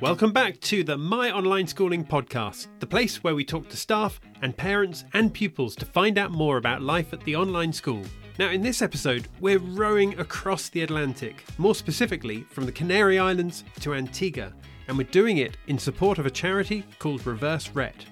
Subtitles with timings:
[0.00, 4.18] Welcome back to the My Online Schooling podcast, the place where we talk to staff
[4.40, 8.02] and parents and pupils to find out more about life at the online school.
[8.38, 13.62] Now, in this episode, we're rowing across the Atlantic, more specifically from the Canary Islands
[13.80, 14.54] to Antigua,
[14.88, 18.06] and we're doing it in support of a charity called Reverse Rett.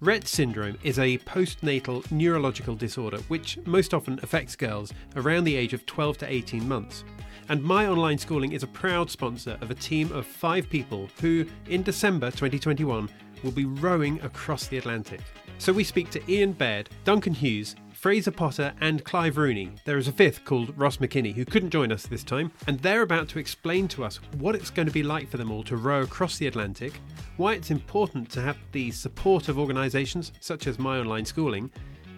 [0.00, 5.72] Rett syndrome is a postnatal neurological disorder which most often affects girls around the age
[5.72, 7.02] of 12 to 18 months.
[7.48, 11.44] And My Online Schooling is a proud sponsor of a team of five people who,
[11.68, 13.08] in December 2021,
[13.42, 15.20] will be rowing across the Atlantic.
[15.58, 19.70] So we speak to Ian Baird, Duncan Hughes, Fraser Potter, and Clive Rooney.
[19.84, 23.02] There is a fifth called Ross McKinney who couldn't join us this time, and they're
[23.02, 25.76] about to explain to us what it's going to be like for them all to
[25.76, 26.94] row across the Atlantic,
[27.36, 31.70] why it's important to have the support of organisations such as My Online Schooling,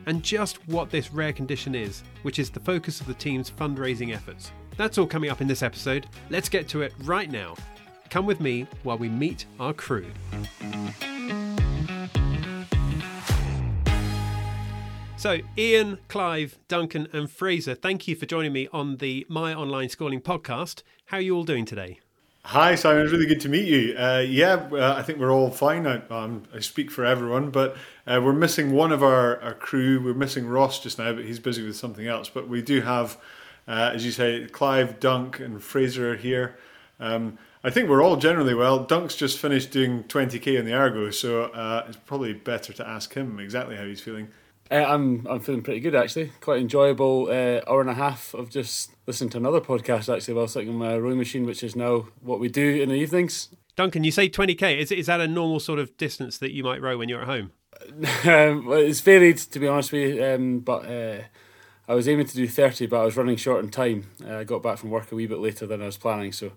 [0.06, 4.14] and just what this rare condition is, which is the focus of the team's fundraising
[4.14, 4.52] efforts.
[4.76, 6.06] That's all coming up in this episode.
[6.30, 7.54] Let's get to it right now.
[8.10, 10.06] Come with me while we meet our crew.
[15.16, 19.88] So, Ian, Clive, Duncan, and Fraser, thank you for joining me on the My Online
[19.88, 20.82] Schooling podcast.
[21.06, 22.00] How are you all doing today?
[22.44, 23.04] Hi, Simon.
[23.04, 23.96] It's really good to meet you.
[23.96, 25.86] Uh, yeah, uh, I think we're all fine.
[25.86, 27.74] I, um, I speak for everyone, but
[28.06, 29.98] uh, we're missing one of our, our crew.
[30.04, 32.28] We're missing Ross just now, but he's busy with something else.
[32.28, 33.16] But we do have,
[33.66, 36.56] uh, as you say, Clive, Dunk, and Fraser are here.
[37.00, 38.84] Um, I think we're all generally well.
[38.84, 43.14] Dunk's just finished doing 20k in the ergo, so uh, it's probably better to ask
[43.14, 44.28] him exactly how he's feeling.
[44.70, 46.32] Uh, I'm I'm feeling pretty good actually.
[46.40, 50.48] Quite enjoyable uh, hour and a half of just listening to another podcast actually while
[50.48, 53.50] sitting on my rowing machine, which is now what we do in the evenings.
[53.76, 54.78] Duncan, you say 20k.
[54.78, 57.26] Is is that a normal sort of distance that you might row when you're at
[57.26, 57.52] home?
[58.24, 61.18] um, well, it's varied to be honest with you, um, but uh,
[61.86, 64.06] I was aiming to do 30, but I was running short on time.
[64.24, 66.52] Uh, I got back from work a wee bit later than I was planning, so.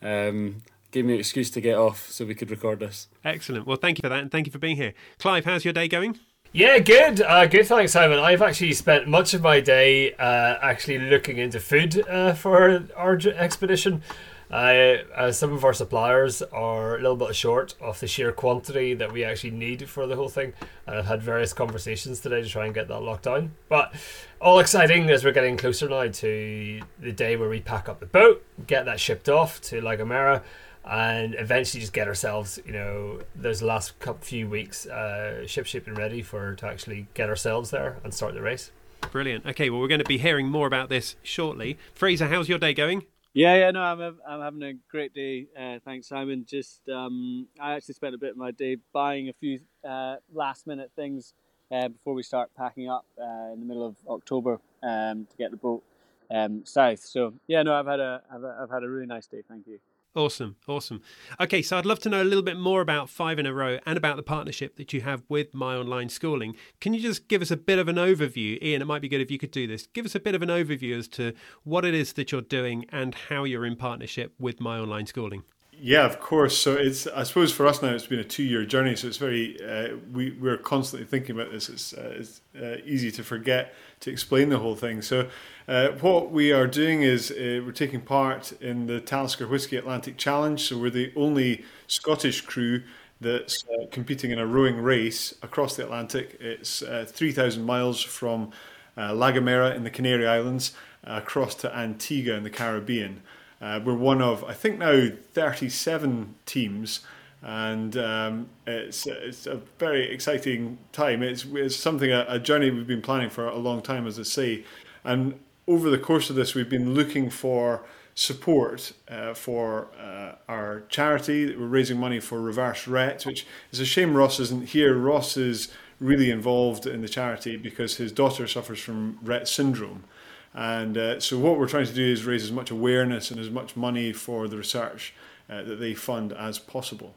[0.00, 3.08] Um, gave me an excuse to get off so we could record this.
[3.24, 3.66] Excellent.
[3.66, 4.94] Well, thank you for that, and thank you for being here.
[5.18, 6.18] Clive, how's your day going?
[6.52, 7.20] Yeah, good.
[7.20, 8.18] Uh, good, thanks, Simon.
[8.18, 13.18] I've actually spent much of my day uh, actually looking into food uh, for our
[13.36, 14.02] expedition.
[14.50, 19.12] Uh, some of our suppliers are a little bit short of the sheer quantity that
[19.12, 20.54] we actually need for the whole thing.
[20.86, 23.52] And I've had various conversations today to try and get that locked down.
[23.68, 23.94] But
[24.40, 28.06] all exciting as we're getting closer now to the day where we pack up the
[28.06, 30.42] boat, get that shipped off to La Gomera,
[30.84, 35.94] and eventually just get ourselves, you know, those last couple few weeks uh, ship shipping
[35.94, 38.70] ready for to actually get ourselves there and start the race.
[39.12, 39.44] Brilliant.
[39.44, 41.78] Okay, well, we're going to be hearing more about this shortly.
[41.92, 43.04] Fraser, how's your day going?
[43.32, 45.46] Yeah, yeah, no, I'm I'm having a great day.
[45.58, 46.44] Uh, thanks, Simon.
[46.48, 50.66] Just um, I actually spent a bit of my day buying a few uh, last
[50.66, 51.34] minute things
[51.70, 55.52] uh, before we start packing up uh, in the middle of October um, to get
[55.52, 55.82] the boat
[56.30, 57.00] um, south.
[57.00, 59.42] So yeah, no, I've had a I've, I've had a really nice day.
[59.48, 59.78] Thank you.
[60.14, 61.02] Awesome, awesome.
[61.38, 63.78] Okay, so I'd love to know a little bit more about Five in a Row
[63.86, 66.56] and about the partnership that you have with My Online Schooling.
[66.80, 68.60] Can you just give us a bit of an overview?
[68.62, 69.86] Ian, it might be good if you could do this.
[69.86, 72.86] Give us a bit of an overview as to what it is that you're doing
[72.88, 75.44] and how you're in partnership with My Online Schooling.
[75.80, 76.58] Yeah, of course.
[76.58, 78.96] So it's I suppose for us now it's been a two-year journey.
[78.96, 81.68] So it's very uh, we we're constantly thinking about this.
[81.68, 85.02] It's, uh, it's uh, easy to forget to explain the whole thing.
[85.02, 85.28] So
[85.68, 90.16] uh, what we are doing is uh, we're taking part in the Talisker Whisky Atlantic
[90.16, 90.60] Challenge.
[90.60, 92.82] So we're the only Scottish crew
[93.20, 96.38] that's uh, competing in a rowing race across the Atlantic.
[96.40, 98.50] It's three thousand miles from
[98.96, 100.72] La Gomera in the Canary Islands
[101.04, 103.22] across to Antigua in the Caribbean.
[103.60, 107.00] Uh, we're one of, I think now, 37 teams,
[107.42, 111.22] and um, it's, it's a very exciting time.
[111.22, 114.24] It's, it's something, a, a, journey we've been planning for a long time, as I
[114.24, 114.64] say.
[115.04, 120.82] And over the course of this, we've been looking for support uh, for uh, our
[120.88, 121.54] charity.
[121.54, 124.96] We're raising money for Reverse Rett, which is a shame Ross isn't here.
[124.96, 130.04] Ross is really involved in the charity because his daughter suffers from Rett syndrome.
[130.54, 133.50] And uh, so, what we're trying to do is raise as much awareness and as
[133.50, 135.14] much money for the research
[135.48, 137.14] uh, that they fund as possible.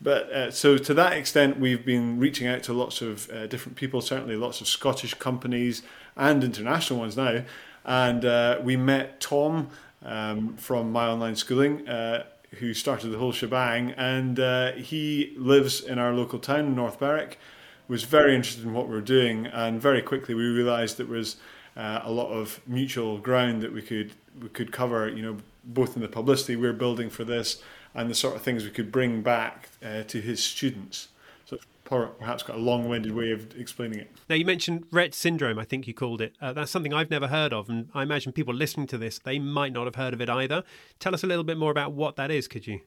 [0.00, 3.76] But uh, so, to that extent, we've been reaching out to lots of uh, different
[3.76, 5.82] people, certainly lots of Scottish companies
[6.16, 7.42] and international ones now.
[7.84, 9.70] And uh, we met Tom
[10.02, 12.24] um, from My Online Schooling uh,
[12.58, 17.38] who started the whole shebang, and uh, he lives in our local town, North Berwick.
[17.86, 21.36] Was very interested in what we were doing, and very quickly we realised there was
[21.76, 25.08] uh, a lot of mutual ground that we could we could cover.
[25.08, 27.62] You know, both in the publicity we're building for this
[27.94, 31.08] and the sort of things we could bring back uh, to his students.
[31.44, 34.10] So perhaps got a long-winded way of explaining it.
[34.28, 35.58] Now you mentioned Rett syndrome.
[35.58, 36.34] I think you called it.
[36.40, 39.38] Uh, that's something I've never heard of, and I imagine people listening to this they
[39.38, 40.64] might not have heard of it either.
[40.98, 42.80] Tell us a little bit more about what that is, could you?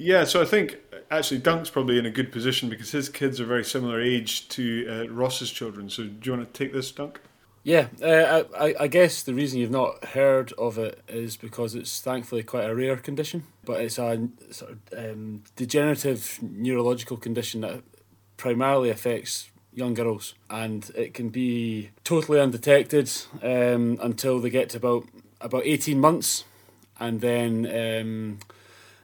[0.00, 0.78] Yeah, so I think
[1.10, 4.86] actually, Dunk's probably in a good position because his kids are very similar age to
[4.88, 5.90] uh, Ross's children.
[5.90, 7.20] So, do you want to take this, Dunk?
[7.68, 12.00] Yeah, uh, I, I guess the reason you've not heard of it is because it's
[12.00, 17.82] thankfully quite a rare condition, but it's a sort of um, degenerative neurological condition that
[18.38, 23.12] primarily affects young girls, and it can be totally undetected
[23.42, 25.04] um, until they get to about
[25.42, 26.44] about eighteen months,
[26.98, 28.38] and then um,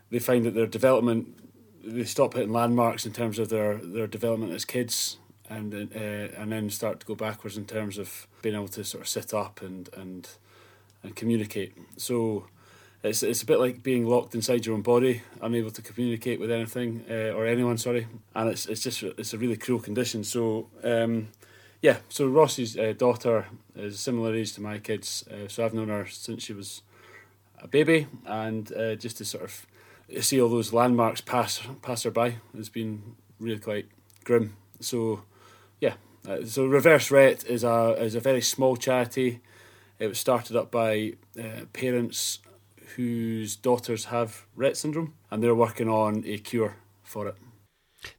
[0.08, 1.36] they find that their development
[1.84, 5.18] they stop hitting landmarks in terms of their their development as kids
[5.48, 9.02] and uh, and then start to go backwards in terms of being able to sort
[9.02, 10.28] of sit up and and
[11.02, 11.76] and communicate.
[11.96, 12.46] So
[13.02, 16.50] it's it's a bit like being locked inside your own body, unable to communicate with
[16.50, 17.78] anything uh, or anyone.
[17.78, 20.24] Sorry, and it's it's just it's a really cruel condition.
[20.24, 20.68] So.
[20.82, 21.28] Um,
[21.82, 23.44] yeah, so Ross's uh, daughter
[23.76, 26.80] is similar age to my kids, uh, so I've known her since she was
[27.60, 29.66] a baby, and uh, just to sort of
[30.24, 33.86] see all those landmarks pass pass her by has been really quite
[34.24, 34.56] grim.
[34.80, 35.24] So
[35.80, 35.94] yeah,
[36.28, 39.40] uh, so Reverse Rett is a is a very small charity.
[39.98, 42.40] It was started up by uh, parents
[42.96, 47.36] whose daughters have Rett syndrome, and they're working on a cure for it.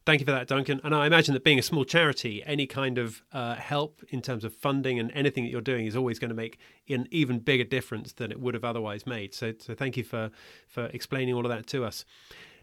[0.06, 0.81] Thank you for that, Duncan.
[0.84, 4.44] And I imagine that being a small charity, any kind of uh, help in terms
[4.44, 6.57] of funding and anything that you're doing is always going to make
[6.90, 9.34] an even bigger difference than it would have otherwise made.
[9.34, 10.31] So, so thank you for
[10.68, 12.06] for explaining all of that to us.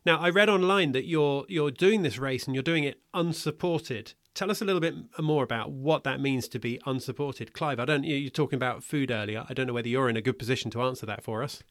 [0.04, 4.14] Now, I read online that you're you're doing this race and you're doing it unsupported.
[4.34, 7.78] Tell us a little bit more about what that means to be unsupported, Clive.
[7.78, 8.04] I don't.
[8.04, 9.44] You're talking about food earlier.
[9.48, 11.62] I don't know whether you're in a good position to answer that for us.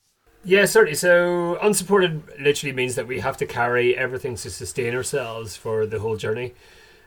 [0.43, 0.95] Yeah, certainly.
[0.95, 5.99] So unsupported literally means that we have to carry everything to sustain ourselves for the
[5.99, 6.53] whole journey.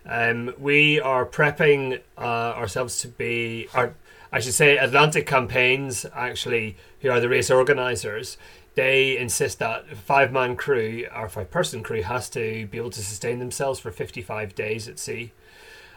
[0.07, 3.95] Um, we are prepping uh, ourselves to be, our,
[4.33, 6.05] I should say, Atlantic Campaigns.
[6.15, 8.37] Actually, who are the race organisers?
[8.75, 13.39] They insist that a five-man crew or five-person crew has to be able to sustain
[13.39, 15.33] themselves for fifty-five days at sea,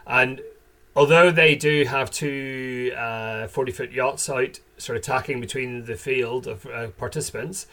[0.06, 0.40] and
[0.94, 5.96] although they do have two uh, 40 foot yachts out sort of tacking between the
[5.96, 7.66] field of uh, participants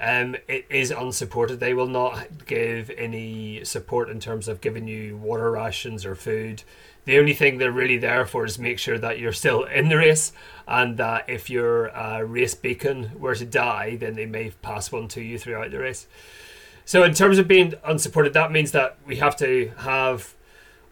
[0.00, 1.60] um, it is unsupported.
[1.60, 6.62] They will not give any support in terms of giving you water rations or food
[7.04, 9.96] the only thing they're really there for is make sure that you're still in the
[9.96, 10.32] race
[10.68, 15.08] and that if your uh, race beacon were to die then they may pass one
[15.08, 16.06] to you throughout the race
[16.84, 20.34] so in terms of being unsupported that means that we have to have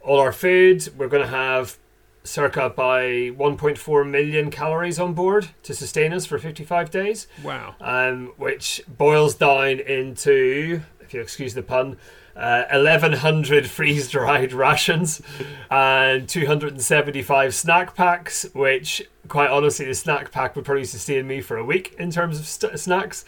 [0.08, 0.88] all our food.
[0.96, 1.78] We're going to have
[2.24, 7.26] circa by 1.4 million calories on board to sustain us for 55 days.
[7.42, 7.74] Wow.
[7.80, 11.96] Um, which boils down into, if you excuse the pun,
[12.36, 15.22] uh, 1100 freeze dried rations
[15.70, 21.56] and 275 snack packs, which, quite honestly, the snack pack would probably sustain me for
[21.56, 23.24] a week in terms of st- snacks.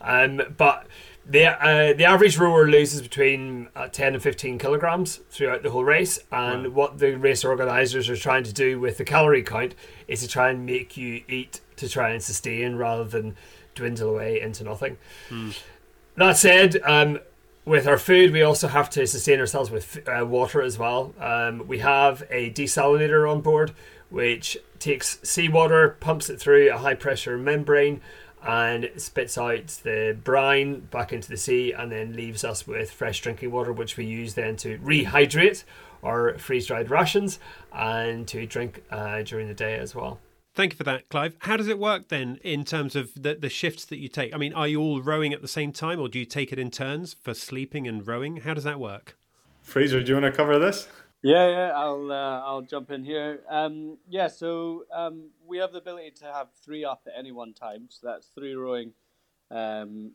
[0.00, 0.86] Um, but
[1.26, 5.84] the uh, the average rower loses between uh, 10 and 15 kilograms throughout the whole
[5.84, 6.70] race and wow.
[6.70, 9.74] what the race organizers are trying to do with the calorie count
[10.06, 13.36] is to try and make you eat to try and sustain rather than
[13.74, 14.96] dwindle away into nothing
[15.28, 15.50] hmm.
[16.18, 17.18] That said um,
[17.64, 21.66] with our food we also have to sustain ourselves with uh, water as well um,
[21.66, 23.72] we have a desalinator on board
[24.10, 28.00] which takes seawater pumps it through a high pressure membrane
[28.46, 33.20] and spits out the brine back into the sea and then leaves us with fresh
[33.20, 35.64] drinking water, which we use then to rehydrate
[36.02, 37.40] our freeze dried rations
[37.72, 40.20] and to drink uh, during the day as well.
[40.58, 41.36] Thank you for that, Clive.
[41.42, 44.34] How does it work then in terms of the, the shifts that you take?
[44.34, 46.58] I mean, are you all rowing at the same time or do you take it
[46.58, 48.38] in turns for sleeping and rowing?
[48.38, 49.16] How does that work?
[49.62, 50.88] Fraser, do you want to cover this?
[51.22, 53.38] Yeah, yeah, I'll uh, I'll jump in here.
[53.48, 57.54] Um, yeah, so um, we have the ability to have three up at any one
[57.54, 57.86] time.
[57.88, 58.94] So that's three rowing
[59.52, 60.10] um,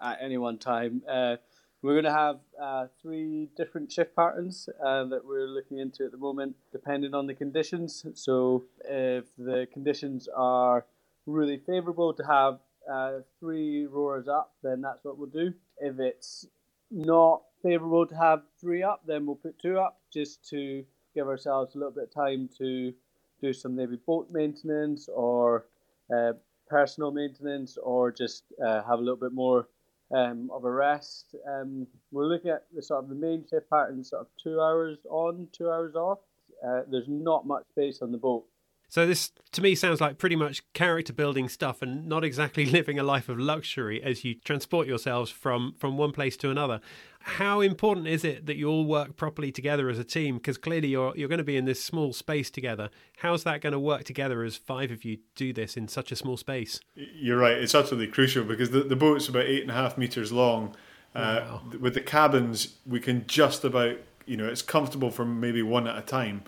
[0.00, 1.02] at any one time.
[1.08, 1.38] Uh,
[1.82, 6.12] we're going to have uh, three different shift patterns uh, that we're looking into at
[6.12, 8.06] the moment, depending on the conditions.
[8.14, 10.86] So if the conditions are
[11.26, 12.60] really favourable to have
[12.90, 15.52] uh, three rowers up, then that's what we'll do.
[15.78, 16.46] If it's
[16.90, 20.84] not favourable to have three up, then we'll put two up just to
[21.14, 22.92] give ourselves a little bit of time to
[23.40, 25.66] do some maybe boat maintenance or
[26.14, 26.32] uh,
[26.68, 29.66] personal maintenance or just uh, have a little bit more
[30.14, 31.34] um, of a rest.
[31.48, 34.98] Um, we're looking at the sort of the main shift pattern, sort of two hours
[35.08, 36.18] on, two hours off.
[36.66, 38.44] Uh, there's not much space on the boat.
[38.92, 42.98] So this to me sounds like pretty much character building stuff and not exactly living
[42.98, 46.82] a life of luxury as you transport yourselves from from one place to another.
[47.20, 50.88] How important is it that you all work properly together as a team because clearly
[50.88, 52.90] you're you're going to be in this small space together.
[53.16, 56.16] How's that going to work together as five of you do this in such a
[56.16, 56.78] small space?
[56.94, 57.56] You're right.
[57.56, 60.76] It's absolutely crucial because the, the boat's about eight and a half meters long
[61.14, 61.60] Uh.
[61.80, 63.96] With the cabins, we can just about
[64.26, 66.42] you know it's comfortable for maybe one at a time.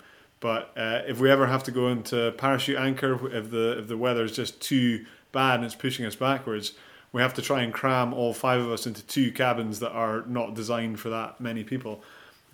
[0.45, 3.97] But uh, if we ever have to go into parachute anchor, if the if the
[3.97, 6.73] weather is just too bad and it's pushing us backwards,
[7.11, 10.23] we have to try and cram all five of us into two cabins that are
[10.27, 12.03] not designed for that many people.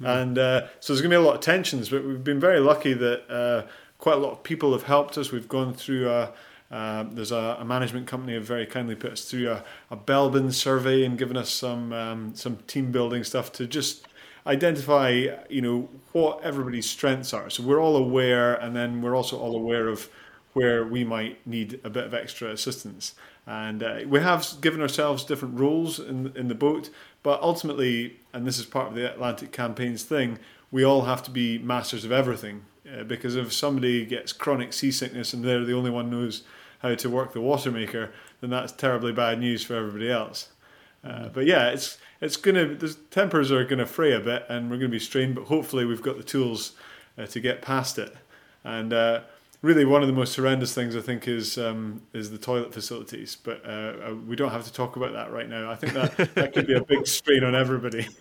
[0.01, 0.21] Mm.
[0.21, 2.62] And uh, so there's going to be a lot of tensions, but we've been very
[2.62, 3.67] lucky that uh,
[3.98, 5.33] quite a lot of people have helped us.
[5.33, 6.31] We've gone through a,
[6.71, 10.53] uh, there's a, a, management company have very kindly put us through a, a Belbin
[10.53, 14.07] survey and given us some um, some team building stuff to just
[14.45, 17.50] identify you know what everybody's strengths are.
[17.50, 20.10] So we're all aware, and then we're also all aware of
[20.53, 23.15] where we might need a bit of extra assistance.
[23.48, 26.89] And uh, we have given ourselves different roles in in the boat,
[27.24, 30.39] but ultimately, and this is part of the Atlantic campaign's thing,
[30.71, 32.63] we all have to be masters of everything.
[32.91, 36.43] Uh, because if somebody gets chronic seasickness and they're the only one knows
[36.79, 40.50] how to work the water maker, then that's terribly bad news for everybody else.
[41.03, 44.77] Uh, but yeah, it's it's gonna the tempers are gonna fray a bit, and we're
[44.77, 45.36] gonna be strained.
[45.36, 46.74] But hopefully, we've got the tools
[47.17, 48.15] uh, to get past it.
[48.63, 49.22] And uh,
[49.62, 53.36] really, one of the most horrendous things I think is um, is the toilet facilities.
[53.36, 53.70] But uh,
[54.10, 55.72] uh, we don't have to talk about that right now.
[55.72, 58.08] I think that that could be a big strain on everybody.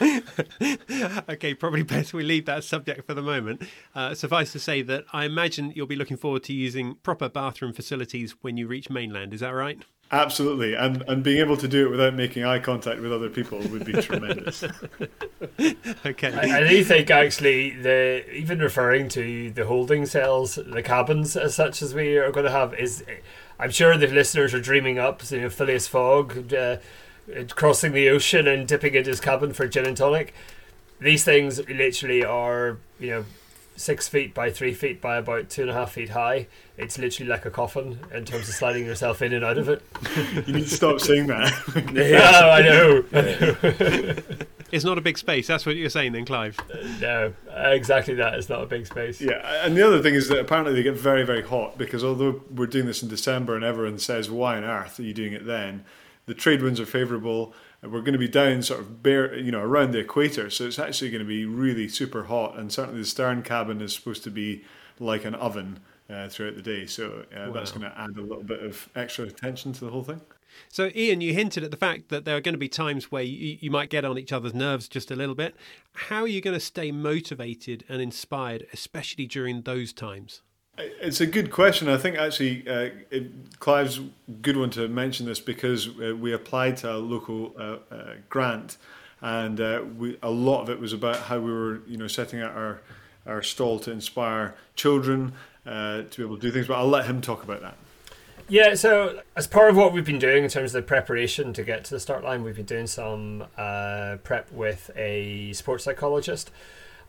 [1.28, 3.62] okay, probably best we leave that subject for the moment.
[3.94, 7.72] Uh, suffice to say that I imagine you'll be looking forward to using proper bathroom
[7.72, 9.34] facilities when you reach mainland.
[9.34, 9.82] Is that right?
[10.10, 13.58] Absolutely, and and being able to do it without making eye contact with other people
[13.58, 14.64] would be tremendous.
[16.06, 21.36] okay, I, I do think actually the even referring to the holding cells, the cabins
[21.36, 23.04] as such as we are going to have is,
[23.58, 26.54] I'm sure the listeners are dreaming up, you know, Phileas Fogg.
[26.54, 26.78] Uh,
[27.50, 30.34] crossing the ocean and dipping into his cabin for gin and tonic.
[31.00, 33.24] These things literally are, you know,
[33.78, 36.46] six feet by three feet by about two and a half feet high.
[36.76, 39.82] It's literally like a coffin in terms of sliding yourself in and out of it.
[40.46, 41.52] you need to stop saying that.
[41.94, 43.04] yeah, I know.
[43.12, 44.46] I know.
[44.72, 45.46] it's not a big space.
[45.46, 46.58] That's what you're saying, then, Clive.
[46.72, 47.32] Uh, no,
[47.70, 48.34] exactly that.
[48.34, 49.20] It's not a big space.
[49.20, 52.42] Yeah, and the other thing is that apparently they get very, very hot because although
[52.54, 55.46] we're doing this in December and everyone says, "Why on earth are you doing it
[55.46, 55.84] then?"
[56.28, 57.54] The trade winds are favourable.
[57.82, 60.78] We're going to be down sort of bare, you know, around the equator, so it's
[60.78, 62.56] actually going to be really super hot.
[62.58, 64.64] And certainly the stern cabin is supposed to be
[65.00, 65.80] like an oven
[66.10, 67.52] uh, throughout the day, so uh, wow.
[67.52, 70.20] that's going to add a little bit of extra attention to the whole thing.
[70.68, 73.22] So, Ian, you hinted at the fact that there are going to be times where
[73.22, 75.54] you, you might get on each other's nerves just a little bit.
[75.92, 80.42] How are you going to stay motivated and inspired, especially during those times?
[80.78, 81.88] It's a good question.
[81.88, 84.00] I think actually uh, it, Clive's
[84.42, 88.76] good one to mention this because uh, we applied to a local uh, uh grant,
[89.20, 92.40] and uh, we, a lot of it was about how we were, you know, setting
[92.40, 92.80] out our
[93.26, 95.32] our stall to inspire children
[95.66, 96.68] uh, to be able to do things.
[96.68, 97.76] But I'll let him talk about that.
[98.48, 101.62] Yeah, so as part of what we've been doing in terms of the preparation to
[101.62, 106.50] get to the start line, we've been doing some prep with a sports psychologist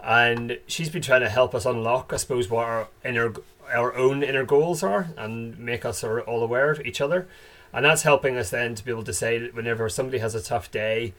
[0.01, 3.33] and she's been trying to help us unlock, I suppose, what our inner
[3.73, 7.27] our own inner goals are and make us all aware of each other.
[7.71, 10.71] And that's helping us then to be able to say whenever somebody has a tough
[10.71, 11.13] day,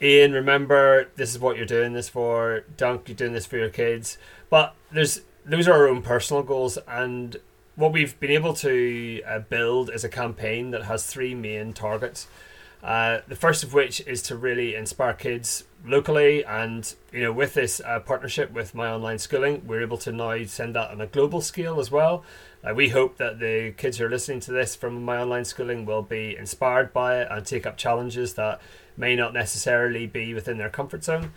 [0.00, 2.64] Ian, remember this is what you're doing this for.
[2.76, 4.18] Dunk, you're doing this for your kids.
[4.50, 7.36] But there's those are our own personal goals, and
[7.76, 12.26] what we've been able to uh, build is a campaign that has three main targets.
[12.86, 17.52] Uh, the first of which is to really inspire kids locally, and you know, with
[17.54, 21.08] this uh, partnership with My Online Schooling, we're able to now send that on a
[21.08, 22.22] global scale as well.
[22.62, 25.84] Uh, we hope that the kids who are listening to this from My Online Schooling
[25.84, 28.60] will be inspired by it and take up challenges that
[28.96, 31.32] may not necessarily be within their comfort zone.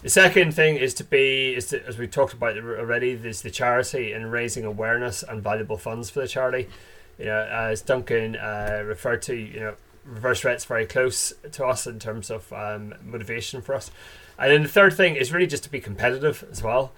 [0.00, 3.50] The second thing is to be, is to, as we talked about already, is the
[3.50, 6.70] charity and raising awareness and valuable funds for the charity.
[7.18, 9.74] You know, as Duncan uh, referred to, you know,
[10.04, 13.90] Reverse Rett's very close to us in terms of um, motivation for us.
[14.38, 16.92] And then the third thing is really just to be competitive as well.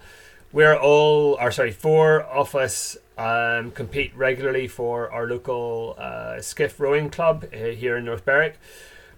[0.51, 6.79] We're all, or sorry, four of us um, compete regularly for our local uh, skiff
[6.79, 8.57] rowing club uh, here in North Berwick.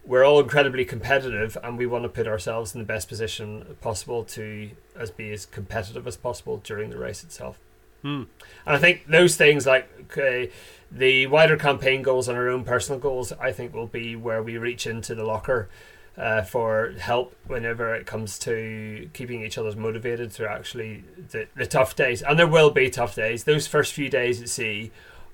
[0.06, 4.24] We're all incredibly competitive, and we want to put ourselves in the best position possible
[4.24, 7.60] to as be as competitive as possible during the race itself.
[8.02, 8.24] Hmm.
[8.66, 10.48] And I think those things like uh,
[10.92, 14.58] the wider campaign goals and our own personal goals, I think, will be where we
[14.58, 15.70] reach into the locker
[16.18, 21.66] uh, for help whenever it comes to keeping each other motivated through actually the, the
[21.66, 22.22] tough days.
[22.22, 23.44] And there will be tough days.
[23.44, 24.92] Those first few days at sea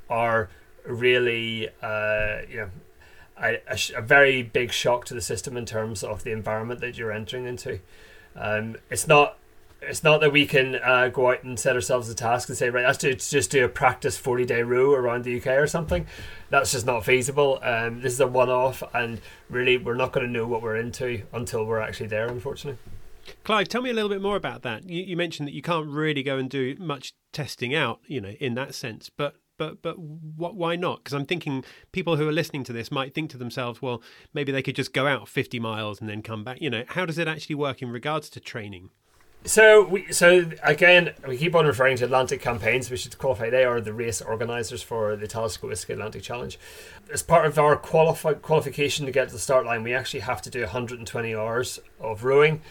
[0.09, 0.49] are
[0.85, 2.69] really, uh, you know,
[3.41, 6.97] a, a, a, very big shock to the system in terms of the environment that
[6.97, 7.79] you're entering into.
[8.35, 9.37] Um, it's not
[9.87, 12.69] it's not that we can uh, go out and set ourselves a task and say,
[12.69, 16.05] right, let's, do, just do a practice 40 day row around the UK or something.
[16.49, 17.59] That's just not feasible.
[17.61, 20.77] Um, this is a one off, and really, we're not going to know what we're
[20.77, 22.79] into until we're actually there, unfortunately.
[23.43, 24.89] Clive, tell me a little bit more about that.
[24.89, 28.33] You, you mentioned that you can't really go and do much testing out, you know,
[28.39, 29.09] in that sense.
[29.09, 31.03] But but but what, why not?
[31.03, 34.01] Because I'm thinking people who are listening to this might think to themselves, well,
[34.33, 36.61] maybe they could just go out 50 miles and then come back.
[36.61, 38.89] You know, how does it actually work in regards to training?
[39.45, 42.89] So we so again we keep on referring to Atlantic campaigns.
[42.89, 46.57] We should qualify they are the race organisers for the Talisker Whisky Atlantic Challenge.
[47.11, 50.41] As part of our qualifi- qualification to get to the start line, we actually have
[50.43, 52.61] to do 120 hours of rowing.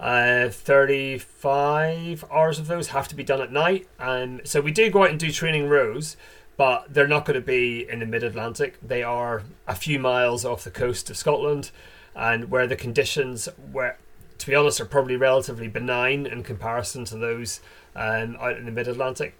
[0.00, 4.90] Uh, 35 hours of those have to be done at night, and so we do
[4.90, 6.16] go out and do training rows,
[6.56, 8.78] but they're not going to be in the mid Atlantic.
[8.82, 11.70] They are a few miles off the coast of Scotland,
[12.16, 13.96] and where the conditions where
[14.38, 17.60] to be honest, are probably relatively benign in comparison to those
[17.94, 19.38] um, out in the mid Atlantic.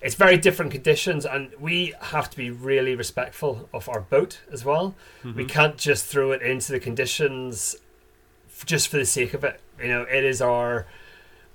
[0.00, 4.64] It's very different conditions, and we have to be really respectful of our boat as
[4.64, 4.94] well.
[5.24, 5.36] Mm-hmm.
[5.36, 7.76] We can't just throw it into the conditions
[8.64, 9.60] just for the sake of it.
[9.80, 10.86] You know, it is our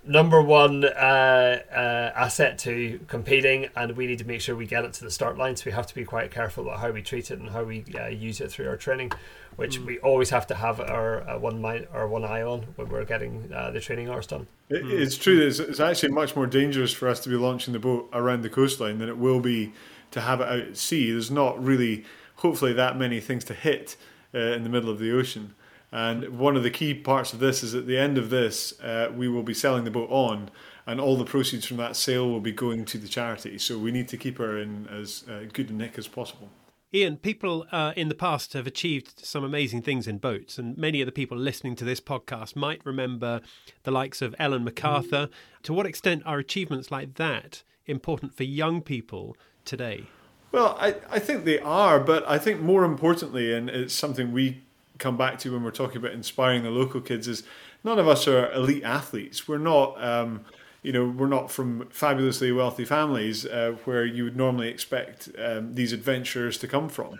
[0.05, 4.85] number one uh, uh, asset to competing, and we need to make sure we get
[4.85, 5.55] it to the start line.
[5.55, 7.85] So we have to be quite careful about how we treat it and how we
[7.97, 9.11] uh, use it through our training,
[9.55, 9.85] which mm.
[9.85, 13.05] we always have to have our uh, one mind or one eye on when we're
[13.05, 14.47] getting uh, the training hours done.
[14.69, 14.91] It, mm.
[14.91, 15.45] It's true.
[15.45, 18.49] It's, it's actually much more dangerous for us to be launching the boat around the
[18.49, 19.73] coastline than it will be
[20.11, 21.11] to have it out at sea.
[21.11, 22.05] There's not really,
[22.37, 23.95] hopefully, that many things to hit
[24.33, 25.55] uh, in the middle of the ocean.
[25.93, 29.11] And one of the key parts of this is at the end of this, uh,
[29.15, 30.49] we will be selling the boat on,
[30.87, 33.59] and all the proceeds from that sale will be going to the charity.
[33.59, 36.49] So we need to keep her in as uh, good a nick as possible.
[36.95, 40.99] Ian, people uh, in the past have achieved some amazing things in boats, and many
[40.99, 43.41] of the people listening to this podcast might remember
[43.83, 45.29] the likes of Ellen MacArthur.
[45.61, 50.07] To what extent are achievements like that important for young people today?
[50.51, 54.63] Well, I, I think they are, but I think more importantly, and it's something we
[55.03, 57.43] come back to when we're talking about inspiring the local kids is
[57.83, 59.47] none of us are elite athletes.
[59.47, 60.45] We're not, um,
[60.81, 65.75] you know, we're not from fabulously wealthy families uh, where you would normally expect um,
[65.75, 67.19] these adventurers to come from.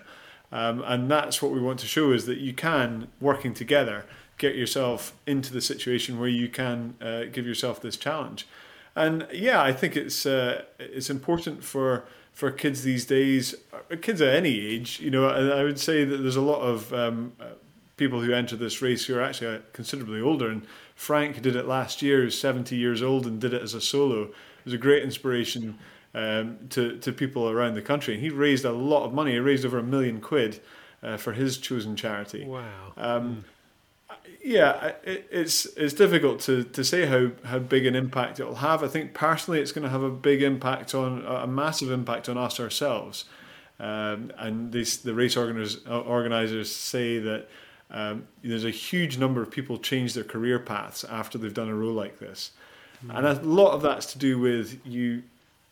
[0.51, 4.05] Um, and that's what we want to show is that you can, working together,
[4.37, 8.47] get yourself into the situation where you can uh, give yourself this challenge.
[8.95, 14.21] And yeah, I think it's uh, it's important for for kids these days, uh, kids
[14.21, 14.99] at any age.
[14.99, 17.33] You know, I, would say that there's a lot of um,
[17.97, 20.49] people who enter this race who are actually considerably older.
[20.49, 23.81] And Frank did it last year, who's 70 years old and did it as a
[23.81, 24.23] solo.
[24.23, 25.77] It was a great inspiration
[26.15, 28.15] um, to, to people around the country.
[28.15, 29.33] And he raised a lot of money.
[29.33, 30.61] He raised over a million quid
[31.01, 32.45] uh, for his chosen charity.
[32.45, 32.93] Wow.
[32.97, 33.45] Um,
[34.43, 38.55] yeah, it, it's it's difficult to, to say how, how big an impact it will
[38.55, 38.83] have.
[38.83, 42.37] I think personally, it's going to have a big impact on a massive impact on
[42.37, 43.25] us ourselves.
[43.79, 47.47] Um, and this, the race organizers, organizers say that
[47.93, 51.75] um, there's a huge number of people change their career paths after they've done a
[51.75, 52.51] role like this,
[53.05, 53.15] mm.
[53.15, 55.23] and a lot of that's to do with you.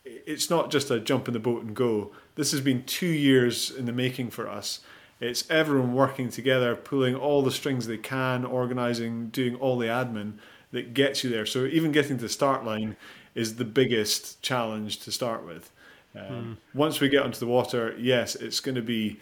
[0.04, 2.10] It's not just a jump in the boat and go.
[2.34, 4.80] This has been two years in the making for us.
[5.20, 10.34] It's everyone working together, pulling all the strings they can, organizing, doing all the admin
[10.72, 11.46] that gets you there.
[11.46, 12.96] So even getting to the start line
[13.34, 15.70] is the biggest challenge to start with.
[16.16, 16.56] Um, mm.
[16.76, 19.20] Once we get onto the water, yes, it's going to be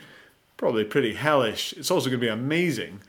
[0.61, 1.73] probably pretty hellish.
[1.73, 3.01] It's also going to be amazing,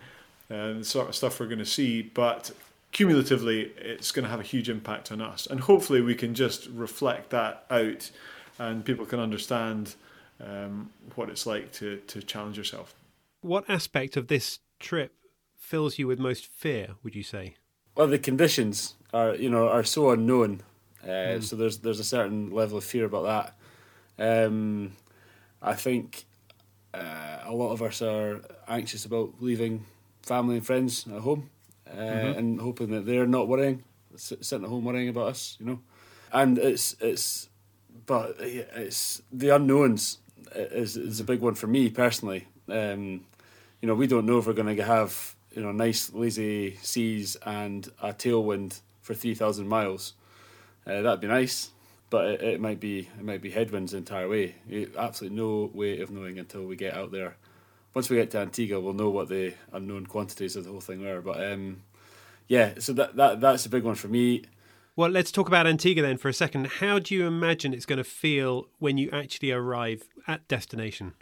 [0.49, 2.51] uh, the sort of stuff we're going to see, but
[2.93, 5.47] cumulatively, it's going to have a huge impact on us.
[5.47, 8.09] And hopefully, we can just reflect that out
[8.57, 9.95] and people can understand
[10.39, 12.95] um, what it's like to, to challenge yourself.
[13.41, 15.11] What aspect of this trip
[15.57, 17.55] fills you with most fear, would you say?
[17.97, 20.61] Well, the conditions are, you know, are so unknown.
[21.03, 21.43] Uh, mm.
[21.43, 23.53] So there's there's a certain level of fear about
[24.17, 24.45] that.
[24.47, 24.93] Um,
[25.61, 26.25] I think
[26.93, 29.85] uh, a lot of us are anxious about leaving
[30.21, 31.49] family and friends at home
[31.89, 32.39] uh, mm-hmm.
[32.39, 33.83] and hoping that they're not worrying,
[34.15, 35.79] sitting at home worrying about us, you know.
[36.31, 37.49] And it's it's,
[38.05, 40.19] but it's the unknowns
[40.55, 42.47] is is a big one for me personally.
[42.69, 43.25] Um,
[43.81, 47.35] you know, we don't know if we're going to have you know nice lazy seas
[47.45, 50.13] and a tailwind for three thousand miles.
[50.85, 51.69] Uh, that'd be nice,
[52.11, 54.53] but it, it, might be it might be headwinds the entire way.
[54.97, 57.37] absolutely no way of knowing until we get out there.
[57.95, 61.01] Once we get to Antigua, we'll know what the unknown quantities of the whole thing
[61.01, 61.21] were.
[61.21, 61.81] But um,
[62.47, 64.43] yeah, so that that that's a big one for me.
[64.95, 66.67] Well, let's talk about Antigua then for a second.
[66.67, 71.13] How do you imagine it's going to feel when you actually arrive at destination?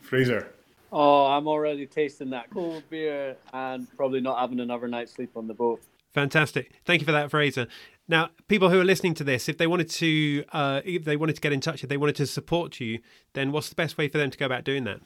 [0.00, 0.52] Fraser.
[0.92, 5.48] Oh, I'm already tasting that cold beer and probably not having another night's sleep on
[5.48, 5.82] the boat.
[6.12, 6.72] Fantastic.
[6.84, 7.66] Thank you for that, Fraser.
[8.08, 11.34] Now, people who are listening to this, if they wanted to, uh, if they wanted
[11.36, 13.00] to get in touch, if they wanted to support you,
[13.32, 15.00] then what's the best way for them to go about doing that?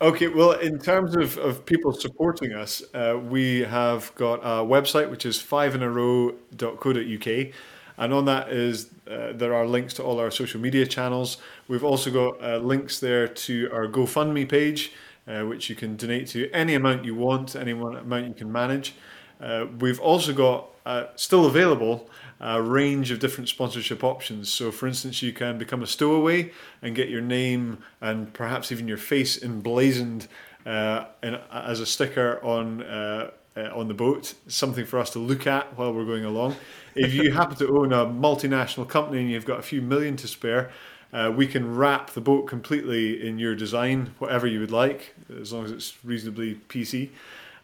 [0.00, 5.10] Okay, well, in terms of, of people supporting us, uh, we have got a website
[5.10, 7.52] which is fiveinarow.co.uk,
[7.98, 11.38] and on that is uh, there are links to all our social media channels.
[11.66, 14.92] We've also got uh, links there to our GoFundMe page,
[15.26, 18.94] uh, which you can donate to any amount you want, any amount you can manage.
[19.40, 22.08] Uh, we've also got uh, still available
[22.40, 24.48] a range of different sponsorship options.
[24.48, 28.86] So, for instance, you can become a stowaway and get your name and perhaps even
[28.86, 30.28] your face emblazoned
[30.64, 35.18] uh, in, as a sticker on uh, uh, on the boat, something for us to
[35.18, 36.54] look at while we're going along.
[36.94, 40.28] If you happen to own a multinational company and you've got a few million to
[40.28, 40.70] spare,
[41.12, 45.52] uh, we can wrap the boat completely in your design, whatever you would like, as
[45.52, 47.10] long as it's reasonably PC.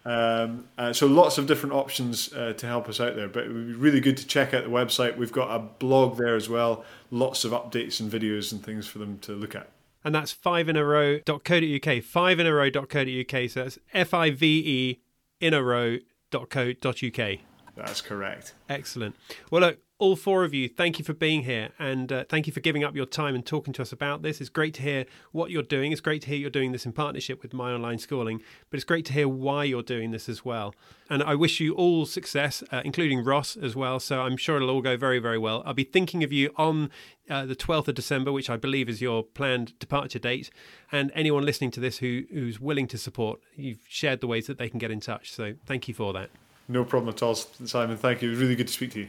[0.04, 3.52] Um, uh, so lots of different options uh, to help us out there, but it
[3.52, 5.16] would be really good to check out the website.
[5.16, 8.98] We've got a blog there as well, lots of updates and videos and things for
[8.98, 9.70] them to look at.
[10.04, 13.50] And that's fiveinarow.co.uk, fiveinarow.co.uk.
[13.50, 15.00] So that's F I V E
[15.40, 17.38] in a row.co.uk.
[17.74, 18.54] That's correct.
[18.68, 19.16] Excellent.
[19.50, 22.52] Well, look, all four of you, thank you for being here and uh, thank you
[22.52, 24.40] for giving up your time and talking to us about this.
[24.40, 25.92] It's great to hear what you're doing.
[25.92, 28.84] It's great to hear you're doing this in partnership with My Online Schooling, but it's
[28.84, 30.74] great to hear why you're doing this as well.
[31.08, 34.00] And I wish you all success, uh, including Ross as well.
[34.00, 35.62] So I'm sure it'll all go very, very well.
[35.64, 36.90] I'll be thinking of you on
[37.30, 40.50] uh, the 12th of December, which I believe is your planned departure date.
[40.90, 44.58] And anyone listening to this who, who's willing to support, you've shared the ways that
[44.58, 45.32] they can get in touch.
[45.32, 46.30] So thank you for that.
[46.66, 47.96] No problem at all, Simon.
[47.96, 48.28] Thank you.
[48.28, 49.08] It was really good to speak to you.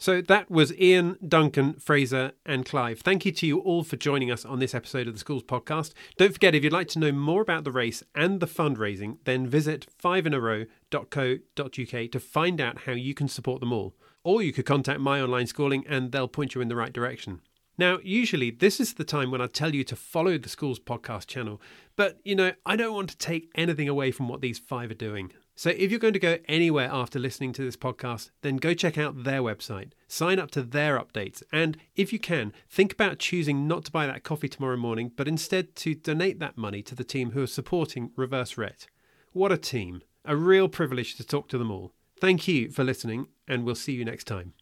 [0.00, 3.00] So that was Ian, Duncan, Fraser, and Clive.
[3.00, 5.92] Thank you to you all for joining us on this episode of the Schools Podcast.
[6.16, 9.48] Don't forget, if you'd like to know more about the race and the fundraising, then
[9.48, 13.96] visit fiveinarow.co.uk to find out how you can support them all.
[14.22, 17.40] Or you could contact My Online Schooling and they'll point you in the right direction.
[17.76, 21.26] Now, usually this is the time when I tell you to follow the Schools Podcast
[21.26, 21.60] channel,
[21.96, 24.94] but you know, I don't want to take anything away from what these five are
[24.94, 25.32] doing.
[25.58, 28.96] So if you're going to go anywhere after listening to this podcast, then go check
[28.96, 33.66] out their website, sign up to their updates, and if you can, think about choosing
[33.66, 37.02] not to buy that coffee tomorrow morning, but instead to donate that money to the
[37.02, 38.86] team who are supporting Reverse Rett.
[39.32, 40.02] What a team!
[40.24, 41.92] A real privilege to talk to them all.
[42.20, 44.52] Thank you for listening, and we'll see you next time.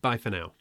[0.00, 0.52] Bye for now.